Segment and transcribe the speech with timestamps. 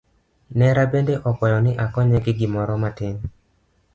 [0.57, 3.15] Nera bende okwaya ni akonye gi gimoro matin.